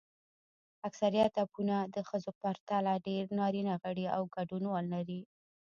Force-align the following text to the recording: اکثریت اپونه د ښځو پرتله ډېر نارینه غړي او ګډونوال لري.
اکثریت 0.87 1.33
اپونه 1.45 1.75
د 1.95 1.97
ښځو 2.09 2.31
پرتله 2.41 2.93
ډېر 3.07 3.23
نارینه 3.39 3.73
غړي 3.83 4.05
او 4.15 4.21
ګډونوال 4.35 4.85
لري. 4.95 5.21